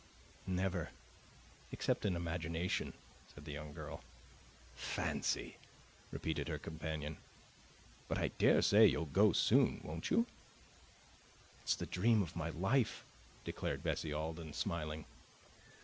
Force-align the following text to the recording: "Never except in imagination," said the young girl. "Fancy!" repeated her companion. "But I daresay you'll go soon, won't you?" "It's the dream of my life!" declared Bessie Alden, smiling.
"Never 0.47 0.89
except 1.71 2.07
in 2.07 2.15
imagination," 2.15 2.93
said 3.27 3.45
the 3.45 3.51
young 3.51 3.71
girl. 3.71 4.03
"Fancy!" 4.73 5.57
repeated 6.09 6.47
her 6.47 6.57
companion. 6.57 7.17
"But 8.07 8.17
I 8.17 8.29
daresay 8.29 8.87
you'll 8.87 9.05
go 9.05 9.31
soon, 9.31 9.79
won't 9.83 10.09
you?" 10.09 10.25
"It's 11.61 11.75
the 11.75 11.85
dream 11.85 12.23
of 12.23 12.35
my 12.35 12.49
life!" 12.49 13.05
declared 13.45 13.83
Bessie 13.83 14.11
Alden, 14.11 14.53
smiling. 14.53 15.05